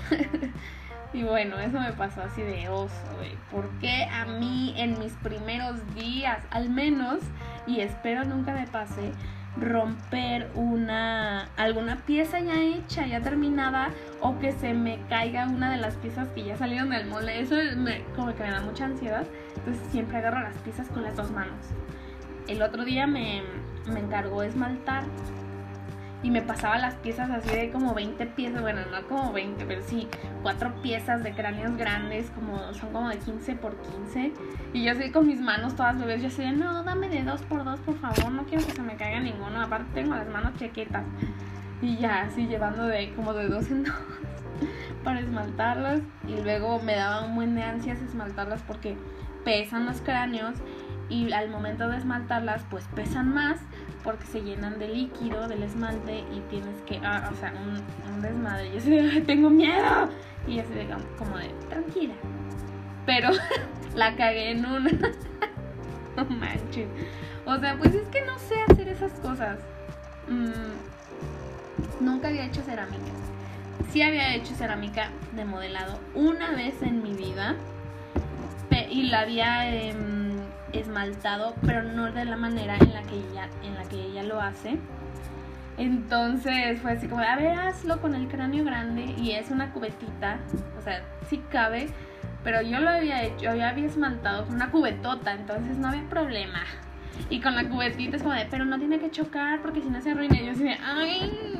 y 1.13 1.23
bueno, 1.23 1.57
eso 1.59 1.79
me 1.79 1.93
pasó 1.93 2.21
así 2.21 2.41
de 2.41 2.69
oso, 2.69 2.93
de 3.21 3.35
por 3.51 3.67
qué 3.79 4.03
a 4.05 4.25
mí 4.25 4.73
en 4.77 4.99
mis 4.99 5.13
primeros 5.13 5.77
días, 5.95 6.43
al 6.51 6.69
menos, 6.69 7.21
y 7.65 7.79
espero 7.79 8.23
nunca 8.23 8.53
me 8.53 8.67
pase, 8.67 9.11
romper 9.57 10.49
una 10.55 11.45
alguna 11.55 11.97
pieza 12.05 12.39
ya 12.39 12.61
hecha, 12.61 13.05
ya 13.07 13.21
terminada 13.21 13.89
o 14.21 14.37
que 14.39 14.51
se 14.51 14.73
me 14.73 14.99
caiga 15.07 15.47
una 15.47 15.71
de 15.71 15.77
las 15.77 15.95
piezas 15.95 16.27
que 16.29 16.43
ya 16.43 16.57
salieron 16.57 16.89
del 16.89 17.07
molde. 17.07 17.39
Eso 17.39 17.55
me, 17.77 18.03
como 18.15 18.33
que 18.35 18.43
me 18.43 18.51
da 18.51 18.61
mucha 18.61 18.85
ansiedad. 18.85 19.25
Entonces 19.55 19.81
siempre 19.91 20.17
agarro 20.17 20.41
las 20.41 20.57
piezas 20.57 20.87
con 20.89 21.03
las 21.03 21.15
dos 21.15 21.31
manos. 21.31 21.57
El 22.47 22.61
otro 22.61 22.85
día 22.85 23.07
me, 23.07 23.41
me 23.87 23.99
encargó 23.99 24.43
esmaltar 24.43 25.03
y 26.25 26.31
me 26.31 26.41
pasaba 26.41 26.79
las 26.79 26.95
piezas 26.95 27.29
así 27.29 27.55
de 27.55 27.69
como 27.69 27.93
20 27.93 28.25
piezas, 28.25 28.59
bueno, 28.63 28.81
no 28.91 29.07
como 29.07 29.31
20, 29.31 29.63
pero 29.67 29.83
sí, 29.83 30.07
cuatro 30.41 30.73
piezas 30.81 31.21
de 31.21 31.35
cráneos 31.35 31.77
grandes, 31.77 32.31
como 32.31 32.73
son 32.73 32.91
como 32.91 33.09
de 33.09 33.19
15 33.19 33.55
por 33.57 33.75
15. 33.75 34.33
Y 34.73 34.83
yo 34.83 34.93
así 34.93 35.11
con 35.11 35.27
mis 35.27 35.39
manos 35.39 35.75
todas 35.75 35.99
bebés, 35.99 36.23
yo 36.23 36.29
así 36.29 36.41
de, 36.41 36.51
no, 36.53 36.81
dame 36.81 37.09
de 37.09 37.21
2 37.21 37.43
por 37.43 37.63
2 37.63 37.79
por 37.81 37.99
favor, 37.99 38.31
no 38.31 38.43
quiero 38.45 38.65
que 38.65 38.71
se 38.71 38.81
me 38.81 38.95
caiga 38.95 39.19
ninguno, 39.19 39.61
aparte 39.61 40.01
tengo 40.01 40.15
las 40.15 40.27
manos 40.27 40.55
chequetas. 40.55 41.03
Y 41.83 41.97
ya, 41.97 42.21
así 42.21 42.47
llevando 42.47 42.87
de 42.87 43.13
como 43.13 43.35
de 43.35 43.47
dos 43.47 43.69
en 43.69 43.83
dos 43.83 43.93
para 45.03 45.19
esmaltarlas. 45.19 46.01
Y 46.27 46.41
luego 46.41 46.81
me 46.81 46.95
daba 46.95 47.23
un 47.23 47.35
buen 47.35 47.53
de 47.53 47.61
ansias 47.61 48.01
esmaltarlas 48.01 48.63
porque 48.63 48.97
pesan 49.43 49.85
los 49.85 50.01
cráneos 50.01 50.55
y 51.07 51.31
al 51.33 51.49
momento 51.49 51.87
de 51.87 51.97
esmaltarlas 51.97 52.63
pues 52.71 52.87
pesan 52.95 53.31
más 53.31 53.59
porque 54.05 54.25
se 54.27 54.41
llenan 54.41 54.77
de 54.77 54.87
líquido 54.87 55.47
del 55.47 55.63
esmalte 55.63 56.19
y 56.19 56.39
tienes 56.51 56.79
que, 56.85 57.01
ah, 57.03 57.29
o 57.33 57.35
sea, 57.35 57.51
un, 57.53 58.21
desmadre. 58.21 58.71
Yo 58.71 58.77
así 58.77 59.21
tengo 59.21 59.49
miedo. 59.49 60.09
Y 60.47 60.59
así 60.59 60.73
de, 60.73 60.87
como 61.17 61.37
de, 61.37 61.49
tranquila. 61.69 62.13
Pero 63.07 63.29
la 63.95 64.15
cagué 64.15 64.51
en 64.51 64.65
una. 64.65 64.91
no 66.15 66.25
manches. 66.25 66.87
O 67.45 67.57
sea, 67.57 67.77
pues 67.77 67.95
es 67.95 68.07
que 68.09 68.21
no 68.21 68.37
sé 68.37 68.55
hacer 68.69 68.87
esas 68.87 69.11
cosas. 69.13 69.57
Mm, 70.27 72.05
nunca 72.05 72.27
había 72.27 72.45
hecho 72.45 72.61
cerámica. 72.61 73.11
Sí 73.91 74.03
había 74.03 74.35
hecho 74.35 74.53
cerámica 74.53 75.09
de 75.33 75.45
modelado 75.45 75.99
una 76.13 76.51
vez 76.51 76.81
en 76.83 77.01
mi 77.01 77.13
vida. 77.13 77.55
Y 78.89 79.03
la 79.03 79.21
había... 79.21 79.73
Em, 79.73 80.14
esmaltado, 80.79 81.55
pero 81.65 81.83
no 81.83 82.11
de 82.11 82.25
la 82.25 82.37
manera 82.37 82.77
en 82.77 82.93
la 82.93 83.03
que 83.03 83.15
ella, 83.15 83.49
en 83.63 83.75
la 83.75 83.83
que 83.83 84.01
ella 84.01 84.23
lo 84.23 84.41
hace. 84.41 84.77
Entonces 85.77 86.79
fue 86.81 86.93
así 86.93 87.07
como, 87.07 87.21
a 87.21 87.35
ver, 87.35 87.57
hazlo 87.59 87.99
con 87.99 88.15
el 88.15 88.27
cráneo 88.27 88.63
grande 88.63 89.13
y 89.17 89.31
es 89.31 89.51
una 89.51 89.71
cubetita, 89.73 90.39
o 90.77 90.81
sea, 90.81 91.03
sí 91.29 91.41
cabe, 91.51 91.89
pero 92.43 92.61
yo 92.61 92.79
lo 92.79 92.89
había 92.89 93.23
hecho, 93.23 93.53
yo 93.55 93.65
había 93.65 93.85
esmaltado 93.85 94.45
con 94.45 94.55
una 94.55 94.71
cubetota, 94.71 95.33
entonces 95.33 95.77
no 95.77 95.89
había 95.89 96.03
problema. 96.03 96.61
Y 97.29 97.41
con 97.41 97.55
la 97.55 97.67
cubetita 97.67 98.17
es 98.17 98.23
como 98.23 98.35
de, 98.35 98.45
pero 98.49 98.65
no 98.65 98.77
tiene 98.77 98.99
que 98.99 99.09
chocar 99.09 99.61
porque 99.61 99.81
si 99.81 99.89
no 99.89 100.01
se 100.01 100.11
arruina. 100.11 100.35
Y 100.35 100.45
yo 100.45 100.51
así 100.51 100.63
de, 100.63 100.77
ay. 100.83 101.51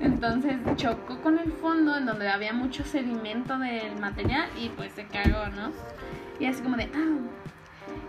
Entonces 0.00 0.56
chocó 0.76 1.20
con 1.20 1.38
el 1.38 1.52
fondo 1.52 1.96
en 1.96 2.06
donde 2.06 2.28
había 2.28 2.52
mucho 2.52 2.84
sedimento 2.84 3.58
del 3.58 3.96
material 4.00 4.48
y 4.60 4.68
pues 4.70 4.92
se 4.92 5.06
cagó, 5.06 5.46
¿no? 5.54 5.72
Y 6.40 6.46
así 6.46 6.62
como 6.62 6.76
de, 6.76 6.90
ah, 6.94 7.18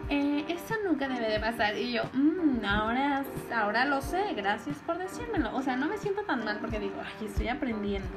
eh, 0.10 0.46
eso 0.50 0.75
nunca 0.86 1.08
debe 1.08 1.30
de 1.30 1.39
pasar. 1.39 1.77
Y 1.77 1.94
yo, 1.94 2.03
mmm, 2.13 2.63
ahora, 2.65 3.24
ahora 3.53 3.86
lo 3.86 4.01
sé, 4.01 4.34
gracias 4.36 4.77
por 4.80 4.98
decírmelo. 4.98 5.56
O 5.56 5.62
sea, 5.62 5.75
no 5.75 5.88
me 5.88 5.98
siento 5.98 6.24
tan 6.24 6.44
mal 6.44 6.60
porque 6.60 6.80
digo, 6.80 6.96
ay, 7.03 7.27
estoy 7.27 7.48
aprendiendo. 7.48 8.10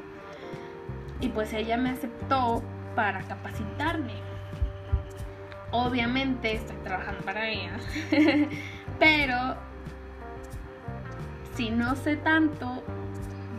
Y 1.21 1.29
pues 1.29 1.53
ella 1.53 1.77
me 1.77 1.91
aceptó 1.91 2.63
para 2.95 3.23
capacitarme. 3.23 4.15
Obviamente 5.71 6.55
estoy 6.55 6.77
trabajando 6.79 7.23
para 7.23 7.49
ella. 7.49 7.79
Pero 8.99 9.57
si 11.55 11.71
no 11.71 11.97
sé 11.97 12.17
tanto, 12.17 12.83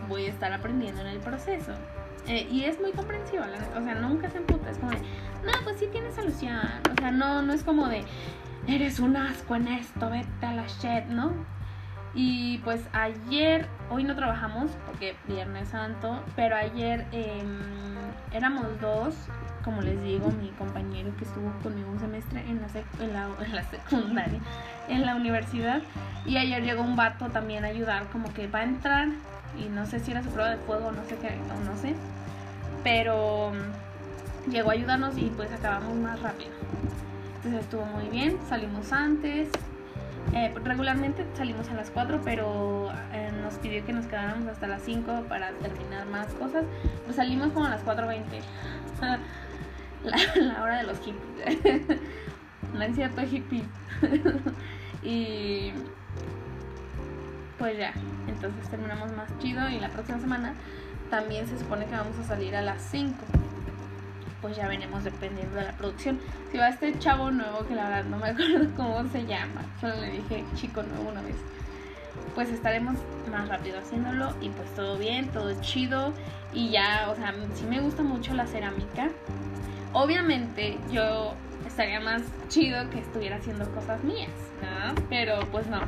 voy 0.07 0.25
a 0.25 0.29
estar 0.29 0.53
aprendiendo 0.53 1.01
en 1.01 1.07
el 1.07 1.19
proceso. 1.19 1.73
Eh, 2.27 2.47
y 2.51 2.65
es 2.65 2.79
muy 2.81 2.91
comprensiva, 2.91 3.47
o 3.77 3.81
sea, 3.81 3.95
nunca 3.95 4.29
se 4.29 4.39
emputa, 4.39 4.69
es 4.69 4.77
como 4.79 4.91
de, 4.91 4.97
no, 5.47 5.53
pues 5.63 5.77
sí 5.79 5.87
tiene 5.91 6.11
solución, 6.11 6.59
o 6.91 6.99
sea, 6.99 7.11
no, 7.11 7.41
no 7.41 7.53
es 7.53 7.63
como 7.63 7.87
de, 7.87 8.03
eres 8.67 8.99
un 8.99 9.15
asco 9.15 9.55
en 9.55 9.67
esto, 9.69 10.09
vete 10.09 10.45
a 10.45 10.53
la 10.53 10.67
shit, 10.67 11.05
¿no? 11.05 11.31
Y 12.13 12.57
pues 12.59 12.81
ayer, 12.93 13.67
hoy 13.89 14.03
no 14.03 14.15
trabajamos 14.15 14.71
porque 14.85 15.15
Viernes 15.27 15.69
Santo, 15.69 16.19
pero 16.35 16.55
ayer 16.55 17.05
em, 17.11 17.59
éramos 18.31 18.65
dos, 18.81 19.15
como 19.63 19.81
les 19.81 20.01
digo, 20.03 20.29
mi 20.31 20.49
compañero 20.51 21.15
que 21.17 21.25
estuvo 21.25 21.51
conmigo 21.63 21.89
un 21.91 21.99
semestre 21.99 22.41
en 22.41 22.61
la, 22.61 22.67
en 22.99 23.13
la, 23.13 23.45
en 23.45 23.55
la 23.55 23.63
secundaria, 23.63 24.39
en 24.89 25.05
la 25.05 25.15
universidad, 25.15 25.81
y 26.25 26.37
ayer 26.37 26.63
llegó 26.63 26.81
un 26.81 26.95
vato 26.95 27.29
también 27.29 27.63
a 27.63 27.67
ayudar, 27.67 28.09
como 28.09 28.33
que 28.33 28.47
va 28.47 28.59
a 28.59 28.63
entrar, 28.63 29.07
y 29.57 29.69
no 29.69 29.85
sé 29.85 29.99
si 29.99 30.11
era 30.11 30.23
su 30.23 30.29
prueba 30.29 30.51
de 30.51 30.57
fuego, 30.57 30.91
no 30.91 31.03
sé 31.05 31.17
qué, 31.17 31.35
no 31.65 31.77
sé 31.77 31.95
pero 32.87 33.51
llegó 34.49 34.69
a 34.69 34.73
ayudarnos 34.73 35.17
y 35.17 35.31
pues 35.35 35.51
acabamos 35.51 35.95
más 35.95 36.21
rápido. 36.21 36.51
Entonces 37.37 37.61
estuvo 37.61 37.85
muy 37.85 38.09
bien, 38.09 38.37
salimos 38.49 38.91
antes. 38.91 39.49
Eh, 40.33 40.53
regularmente 40.63 41.25
salimos 41.35 41.69
a 41.69 41.73
las 41.73 41.89
4, 41.89 42.21
pero 42.23 42.89
eh, 43.13 43.31
nos 43.41 43.55
pidió 43.55 43.85
que 43.85 43.93
nos 43.93 44.07
quedáramos 44.07 44.47
hasta 44.47 44.67
las 44.67 44.81
5 44.81 45.25
para 45.29 45.51
terminar 45.51 46.05
más 46.07 46.27
cosas. 46.33 46.65
Pues 47.05 47.15
salimos 47.15 47.51
como 47.53 47.65
a 47.65 47.69
las 47.69 47.85
4.20. 47.85 48.23
la, 50.03 50.17
la 50.35 50.63
hora 50.63 50.77
de 50.77 50.83
los 50.83 50.97
hippies. 50.99 51.79
no 52.73 52.81
es 52.81 52.95
cierto, 52.95 53.21
hippies. 53.21 53.65
y 55.03 55.71
pues 57.57 57.77
ya, 57.77 57.93
entonces 58.27 58.69
terminamos 58.69 59.11
más 59.13 59.35
chido 59.39 59.67
y 59.69 59.79
la 59.79 59.89
próxima 59.89 60.19
semana 60.19 60.53
también 61.09 61.47
se 61.47 61.57
supone 61.57 61.85
que 61.85 61.91
vamos 61.91 62.17
a 62.19 62.23
salir 62.23 62.55
a 62.55 62.61
las 62.61 62.81
5. 62.91 63.15
Pues 64.41 64.55
ya 64.55 64.67
veremos 64.67 65.03
dependiendo 65.03 65.55
de 65.55 65.63
la 65.63 65.71
producción. 65.73 66.19
Si 66.51 66.57
va 66.57 66.69
este 66.69 66.97
chavo 66.99 67.31
nuevo, 67.31 67.65
que 67.67 67.75
la 67.75 67.89
verdad 67.89 68.05
no 68.05 68.17
me 68.17 68.27
acuerdo 68.29 68.67
cómo 68.75 69.07
se 69.09 69.25
llama, 69.25 69.61
solo 69.81 69.95
le 70.01 70.11
dije 70.11 70.43
chico 70.55 70.83
nuevo 70.83 71.09
una 71.09 71.21
vez, 71.21 71.35
pues 72.35 72.49
estaremos 72.49 72.95
más 73.31 73.47
rápido 73.47 73.79
haciéndolo 73.79 74.35
y 74.41 74.49
pues 74.49 74.73
todo 74.75 74.97
bien, 74.97 75.29
todo 75.29 75.59
chido. 75.61 76.13
Y 76.53 76.69
ya, 76.69 77.09
o 77.09 77.15
sea, 77.15 77.33
sí 77.55 77.65
me 77.65 77.81
gusta 77.81 78.03
mucho 78.03 78.33
la 78.33 78.47
cerámica. 78.47 79.09
Obviamente 79.93 80.77
yo 80.91 81.33
estaría 81.65 81.99
más 81.99 82.21
chido 82.49 82.89
que 82.89 82.99
estuviera 82.99 83.37
haciendo 83.37 83.69
cosas 83.73 84.03
mías, 84.03 84.29
¿no? 84.61 84.95
Pero 85.09 85.39
pues 85.51 85.67
no. 85.67 85.81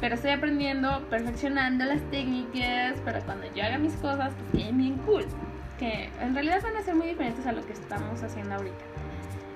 Pero 0.00 0.14
estoy 0.14 0.32
aprendiendo, 0.32 1.02
perfeccionando 1.08 1.84
las 1.84 2.02
técnicas 2.10 2.98
para 3.04 3.20
cuando 3.20 3.46
yo 3.54 3.64
haga 3.64 3.78
mis 3.78 3.94
cosas, 3.94 4.32
pues 4.34 4.62
queden 4.62 4.78
bien 4.78 4.96
cool. 5.06 5.24
Que 5.78 6.10
en 6.20 6.34
realidad 6.34 6.62
van 6.62 6.76
a 6.76 6.82
ser 6.82 6.94
muy 6.94 7.08
diferentes 7.08 7.46
a 7.46 7.52
lo 7.52 7.64
que 7.66 7.72
estamos 7.72 8.22
haciendo 8.22 8.54
ahorita 8.54 8.84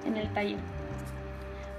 en 0.07 0.17
el 0.17 0.29
taller. 0.33 0.59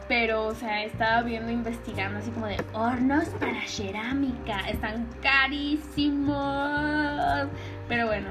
Pero, 0.07 0.47
o 0.47 0.55
sea, 0.55 0.83
estaba 0.83 1.21
viendo, 1.21 1.51
investigando 1.51 2.17
así 2.19 2.31
como 2.31 2.47
de 2.47 2.57
hornos 2.73 3.29
para 3.39 3.61
cerámica. 3.67 4.67
Están 4.67 5.07
carísimos. 5.21 6.37
Pero 7.87 8.07
bueno, 8.07 8.29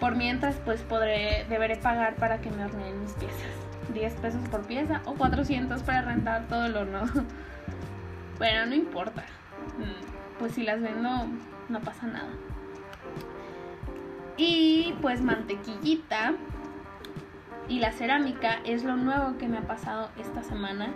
por 0.00 0.16
mientras, 0.16 0.56
pues 0.64 0.82
podré, 0.82 1.46
deberé 1.48 1.76
pagar 1.76 2.16
para 2.16 2.40
que 2.40 2.50
me 2.50 2.64
horneen 2.64 3.00
mis 3.00 3.12
piezas. 3.12 3.40
10 3.94 4.14
pesos 4.14 4.48
por 4.48 4.66
pieza 4.66 5.02
o 5.04 5.14
400 5.14 5.82
para 5.82 6.02
rentar 6.02 6.46
todo 6.48 6.66
el 6.66 6.76
horno. 6.76 7.02
Bueno, 8.38 8.66
no 8.66 8.74
importa. 8.74 9.22
Mm, 9.78 10.38
pues 10.38 10.52
si 10.52 10.62
las 10.62 10.82
vendo, 10.82 11.26
no 11.70 11.80
pasa 11.80 12.06
nada. 12.06 12.28
Y 14.36 14.94
pues 15.00 15.22
mantequillita 15.22 16.34
y 17.68 17.80
la 17.80 17.92
cerámica 17.92 18.60
es 18.64 18.84
lo 18.84 18.96
nuevo 18.96 19.38
que 19.38 19.48
me 19.48 19.58
ha 19.58 19.66
pasado 19.66 20.10
esta 20.18 20.42
semana. 20.42 20.94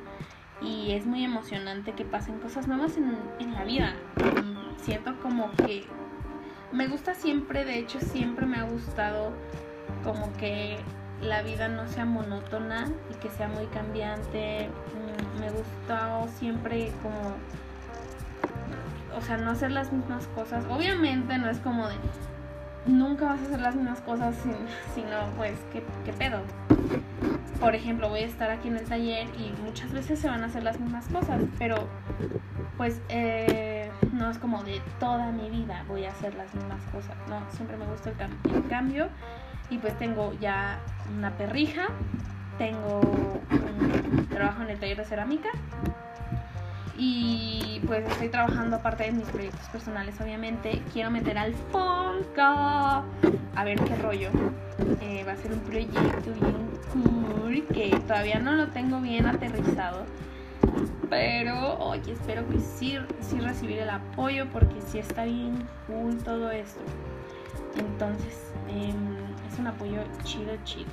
Y 0.60 0.92
es 0.92 1.06
muy 1.06 1.24
emocionante 1.24 1.92
que 1.92 2.04
pasen 2.04 2.38
cosas 2.38 2.68
nuevas 2.68 2.96
en, 2.96 3.16
en 3.38 3.54
la 3.54 3.64
vida. 3.64 3.94
Siento 4.76 5.18
como 5.20 5.50
que 5.52 5.86
me 6.72 6.86
gusta 6.86 7.14
siempre, 7.14 7.64
de 7.64 7.78
hecho 7.78 7.98
siempre 8.00 8.46
me 8.46 8.58
ha 8.58 8.64
gustado 8.64 9.32
como 10.04 10.32
que 10.34 10.78
la 11.20 11.42
vida 11.42 11.68
no 11.68 11.86
sea 11.88 12.04
monótona 12.04 12.88
y 13.10 13.14
que 13.14 13.28
sea 13.30 13.48
muy 13.48 13.66
cambiante. 13.66 14.68
Mm, 14.68 15.40
me 15.40 15.50
gusta 15.50 16.26
siempre 16.38 16.92
como, 17.02 17.34
o 19.16 19.20
sea, 19.20 19.36
no 19.36 19.50
hacer 19.50 19.72
las 19.72 19.92
mismas 19.92 20.26
cosas. 20.28 20.64
Obviamente 20.70 21.38
no 21.38 21.50
es 21.50 21.58
como 21.58 21.88
de, 21.88 21.96
nunca 22.86 23.26
vas 23.26 23.40
a 23.40 23.44
hacer 23.44 23.60
las 23.60 23.74
mismas 23.74 24.00
cosas, 24.00 24.34
sino 24.94 25.26
pues, 25.36 25.58
¿qué, 25.72 25.82
¿qué, 26.04 26.12
pedo? 26.12 26.40
Por 27.60 27.74
ejemplo, 27.74 28.08
voy 28.08 28.20
a 28.20 28.26
estar 28.26 28.50
aquí 28.50 28.68
en 28.68 28.76
el 28.76 28.86
taller 28.86 29.26
y 29.38 29.52
muchas 29.62 29.92
veces 29.92 30.18
se 30.18 30.28
van 30.28 30.42
a 30.42 30.46
hacer 30.46 30.62
las 30.62 30.80
mismas 30.80 31.06
cosas, 31.08 31.42
pero 31.58 31.88
pues 32.76 33.00
eh, 33.10 33.90
no 34.12 34.30
es 34.30 34.38
como 34.38 34.62
de 34.64 34.80
toda 34.98 35.30
mi 35.32 35.50
vida 35.50 35.84
voy 35.86 36.06
a 36.06 36.10
hacer 36.10 36.34
las 36.34 36.54
mismas 36.54 36.82
cosas, 36.92 37.14
no, 37.28 37.42
siempre 37.50 37.76
me 37.76 37.84
gusta 37.84 38.10
el, 38.10 38.54
el 38.54 38.66
cambio 38.68 39.08
y 39.68 39.78
pues 39.78 39.98
tengo 39.98 40.32
ya 40.40 40.80
una 41.14 41.36
perrija, 41.36 41.88
tengo 42.56 43.00
un 43.50 44.26
trabajo 44.28 44.62
en 44.62 44.70
el 44.70 44.78
taller 44.78 44.96
de 44.96 45.04
cerámica 45.04 45.50
y 47.02 47.80
pues 47.86 48.06
estoy 48.06 48.28
trabajando 48.28 48.76
aparte 48.76 49.04
de 49.04 49.12
mis 49.12 49.26
proyectos 49.28 49.66
personales 49.70 50.20
obviamente. 50.20 50.82
Quiero 50.92 51.10
meter 51.10 51.38
al 51.38 51.54
Fonca 51.72 53.02
a 53.56 53.64
ver 53.64 53.80
qué 53.80 53.96
rollo. 53.96 54.28
Eh, 55.00 55.24
va 55.26 55.32
a 55.32 55.36
ser 55.36 55.52
un 55.52 55.60
proyecto 55.60 56.30
bien 56.38 56.70
cool 56.92 57.66
que 57.72 57.98
todavía 58.06 58.38
no 58.38 58.52
lo 58.52 58.68
tengo 58.68 59.00
bien 59.00 59.26
aterrizado 59.26 60.04
pero 61.08 61.76
oye 61.78 62.12
espero 62.12 62.48
que 62.48 62.60
sí, 62.60 62.98
recibir 63.40 63.78
el 63.80 63.90
apoyo 63.90 64.46
porque 64.52 64.80
sí 64.80 64.98
está 64.98 65.24
bien 65.24 65.66
cool 65.86 66.16
todo 66.22 66.50
esto. 66.50 66.80
Entonces 67.76 68.52
eh, 68.68 68.92
es 69.50 69.58
un 69.58 69.66
apoyo 69.66 70.02
chido, 70.22 70.52
chido. 70.64 70.90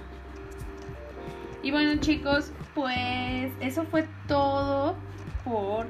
Y 1.61 1.71
bueno 1.71 1.99
chicos, 1.99 2.51
pues 2.73 3.51
eso 3.59 3.83
fue 3.83 4.07
todo 4.27 4.95
por 5.47 5.87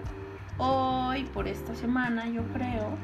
hoy, 0.57 1.23
por 1.33 1.47
esta 1.47 1.75
semana, 1.75 2.27
yo 2.29 2.43
creo. 2.53 2.97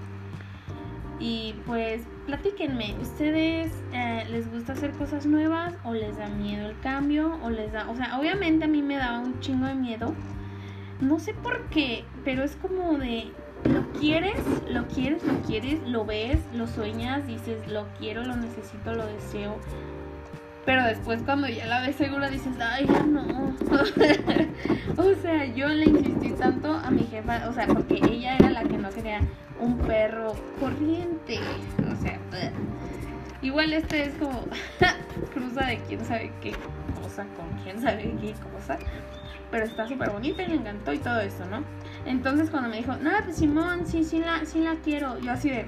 Y 1.20 1.56
pues 1.66 2.02
platíquenme, 2.26 2.96
¿ustedes 3.02 3.72
eh, 3.94 4.26
les 4.30 4.52
gusta 4.52 4.74
hacer 4.74 4.92
cosas 4.92 5.26
nuevas 5.26 5.74
o 5.84 5.94
les 5.94 6.18
da 6.18 6.28
miedo 6.28 6.70
el 6.70 6.80
cambio? 6.80 7.40
O 7.44 7.50
les 7.50 7.72
da, 7.72 7.90
o 7.90 7.96
sea, 7.96 8.20
obviamente 8.20 8.66
a 8.66 8.68
mí 8.68 8.82
me 8.82 8.98
daba 8.98 9.20
un 9.20 9.40
chingo 9.40 9.68
de 9.68 9.76
miedo. 9.76 10.14
No 11.00 11.20
sé 11.20 11.34
por 11.34 11.66
qué, 11.70 12.06
pero 12.24 12.44
es 12.44 12.56
como 12.56 12.98
de, 12.98 13.32
lo 13.66 13.90
quieres, 14.00 14.40
lo 14.70 14.88
quieres, 14.88 15.24
lo 15.24 15.42
quieres, 15.42 15.82
lo 15.88 16.06
ves, 16.06 16.40
lo 16.54 16.68
sueñas, 16.68 17.26
dices, 17.28 17.68
lo 17.68 17.88
quiero, 17.98 18.24
lo 18.24 18.36
necesito, 18.36 18.94
lo 18.94 19.06
deseo. 19.06 19.58
Pero 20.66 20.84
después 20.84 21.22
cuando 21.24 21.48
ya 21.48 21.66
la 21.66 21.82
ves 21.82 21.98
segura 21.98 22.30
dices, 22.30 22.54
ay, 22.60 22.86
ya 22.86 23.04
no. 23.04 23.54
o 24.98 25.22
sea, 25.22 25.46
yo 25.46 25.68
le 25.68 25.86
insistí 25.86 26.32
tanto 26.32 26.74
a 26.74 26.90
mi 26.90 27.04
jefa, 27.04 27.50
o 27.50 27.54
sea, 27.54 27.68
porque 27.68 27.96
ella 27.96 28.38
era 28.38 28.50
la 28.50 28.64
que 28.64 28.78
no 28.78 28.90
quería 28.90 29.20
un 29.60 29.78
perro 29.80 30.34
corriente. 30.60 31.40
O 31.92 32.02
sea, 32.02 32.18
igual 33.42 33.74
este 33.74 34.04
es 34.04 34.14
como 34.16 34.46
cruza 35.34 35.66
de 35.66 35.78
quién 35.80 36.06
sabe 36.06 36.32
qué 36.42 36.54
cosa 37.02 37.26
con 37.36 37.50
quién 37.64 37.82
sabe 37.82 38.16
qué 38.22 38.34
cosa. 38.52 38.80
Pero 39.52 39.66
está 39.66 39.88
súper 39.88 40.10
bonita 40.10 40.44
y 40.44 40.48
me 40.48 40.56
encantó 40.56 40.94
y 40.94 40.98
todo 40.98 41.20
eso, 41.20 41.46
¿no? 41.46 41.64
Entonces 42.06 42.50
cuando 42.50 42.70
me 42.70 42.78
dijo, 42.78 42.96
no, 42.96 43.12
pues 43.24 43.36
Simón, 43.36 43.86
sí, 43.86 44.04
sí 44.04 44.20
la, 44.20 44.46
sí 44.46 44.62
la 44.62 44.76
quiero. 44.76 45.20
Yo 45.20 45.32
así 45.32 45.50
de, 45.50 45.68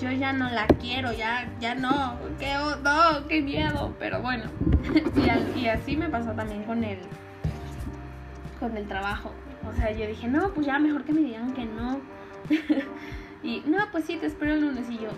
yo 0.00 0.10
ya 0.12 0.32
no 0.32 0.48
la 0.50 0.66
quiero, 0.66 1.12
ya, 1.12 1.50
ya 1.60 1.74
no, 1.74 2.18
qué, 2.38 2.54
no, 2.54 3.28
qué 3.28 3.42
miedo. 3.42 3.94
Pero 3.98 4.22
bueno, 4.22 4.44
y, 5.56 5.60
y 5.60 5.68
así 5.68 5.96
me 5.96 6.08
pasó 6.08 6.32
también 6.32 6.64
con 6.64 6.84
el, 6.84 6.98
con 8.60 8.76
el 8.76 8.86
trabajo. 8.86 9.32
O 9.68 9.74
sea, 9.74 9.90
yo 9.90 10.06
dije, 10.06 10.28
no, 10.28 10.50
pues 10.52 10.66
ya 10.66 10.78
mejor 10.78 11.04
que 11.04 11.12
me 11.12 11.20
digan 11.20 11.52
que 11.52 11.64
no. 11.64 12.00
y 13.42 13.62
no, 13.66 13.78
pues 13.90 14.04
sí, 14.04 14.16
te 14.16 14.26
espero 14.26 14.54
el 14.54 14.60
lunes. 14.60 14.88
Y 14.88 14.98
yo, 14.98 15.10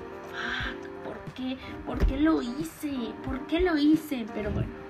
¿por 1.05 1.19
qué? 1.35 1.57
¿Por 1.87 2.05
qué 2.07 2.19
lo 2.19 2.43
hice? 2.43 2.93
¿Por 3.25 3.47
qué 3.47 3.61
lo 3.61 3.77
hice? 3.77 4.27
Pero 4.35 4.51
bueno 4.51 4.81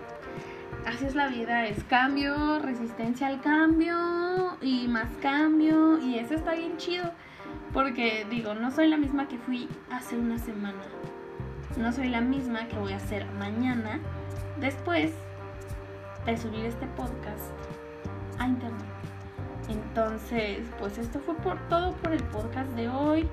así 0.87 1.05
es 1.05 1.15
la 1.15 1.29
vida, 1.29 1.67
es 1.67 1.85
cambio, 1.85 2.59
resistencia 2.59 3.27
al 3.27 3.41
cambio 3.41 4.57
y 4.63 4.89
más 4.89 5.09
cambio 5.21 5.99
y 5.99 6.19
eso 6.19 6.35
está 6.35 6.55
bien 6.55 6.77
chido 6.79 7.13
porque 7.73 8.27
digo, 8.31 8.55
no 8.55 8.71
soy 8.71 8.89
la 8.89 8.97
misma 8.97 9.29
que 9.29 9.39
fui 9.39 9.69
hace 9.91 10.17
una 10.17 10.39
semana, 10.39 10.83
no 11.77 11.93
soy 11.93 12.09
la 12.09 12.21
misma 12.21 12.67
que 12.67 12.77
voy 12.77 12.93
a 12.93 12.97
hacer 12.97 13.27
mañana 13.39 14.01
después 14.59 15.13
de 16.27 16.37
subir 16.37 16.65
este 16.65 16.87
podcast 16.89 17.53
a 18.39 18.47
internet. 18.47 18.87
Entonces, 19.69 20.67
pues 20.79 20.99
esto 20.99 21.21
fue 21.21 21.35
por 21.37 21.59
todo 21.69 21.93
por 21.97 22.13
el 22.13 22.23
podcast 22.25 22.69
de 22.71 22.89
hoy. 22.89 23.29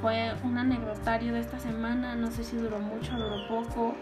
Fue 0.00 0.32
un 0.44 0.56
anecdotario 0.56 1.34
de 1.34 1.40
esta 1.40 1.58
semana, 1.58 2.14
no 2.14 2.30
sé 2.30 2.44
si 2.44 2.56
duró 2.56 2.78
mucho, 2.78 3.16
duró 3.16 3.48
poco. 3.48 3.94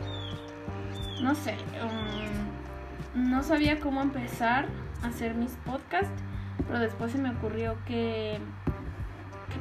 No 1.23 1.35
sé, 1.35 1.57
um, 1.83 3.31
no 3.31 3.43
sabía 3.43 3.81
cómo 3.81 4.03
empezar 4.03 4.67
a 5.03 5.09
hacer 5.09 5.35
mis 5.35 5.53
podcasts, 5.65 6.23
pero 6.67 6.79
después 6.79 7.13
se 7.13 7.19
me 7.19 7.31
ocurrió 7.31 7.79
que 7.87 8.39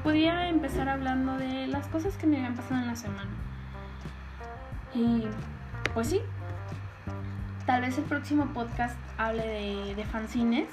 podía 0.06 0.50
empezar 0.50 0.88
hablando 0.88 1.36
de 1.40 1.66
las 1.66 1.88
cosas 1.88 2.16
que 2.16 2.28
me 2.28 2.38
habían 2.38 2.56
pasado 2.56 2.80
en 2.80 2.86
la 2.86 2.96
semana. 2.96 3.32
Y 4.94 5.24
pues 5.96 6.10
sí, 6.10 6.22
tal 7.66 7.82
vez 7.82 7.98
el 7.98 8.04
próximo 8.04 8.46
podcast 8.54 8.96
hable 9.18 9.48
de, 9.48 9.96
de 9.96 10.06
fanzines 10.06 10.70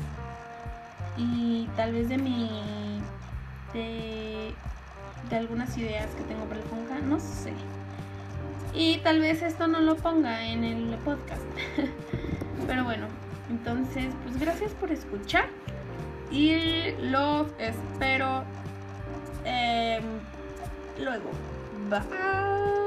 y 1.16 1.66
tal 1.76 1.94
vez 1.94 2.10
de 2.10 2.18
mi... 2.18 3.00
De, 3.72 4.52
de 5.30 5.36
algunas 5.36 5.78
ideas 5.78 6.14
que 6.14 6.24
tengo 6.24 6.44
para 6.44 6.60
el 6.60 6.66
Funka, 6.66 6.98
no 6.98 7.18
sé. 7.18 7.54
Y 8.74 8.98
tal 8.98 9.20
vez 9.20 9.40
esto 9.40 9.66
no 9.66 9.80
lo 9.80 9.96
ponga 9.96 10.44
en 10.44 10.62
el 10.62 10.98
podcast. 10.98 11.40
Pero 12.66 12.84
bueno, 12.84 13.06
entonces, 13.48 14.12
pues 14.24 14.38
gracias 14.38 14.72
por 14.72 14.92
escuchar. 14.92 15.46
Y 16.30 16.92
los 17.00 17.46
espero 17.58 18.44
em, 19.44 20.20
luego. 20.98 21.30
Bye. 21.88 22.81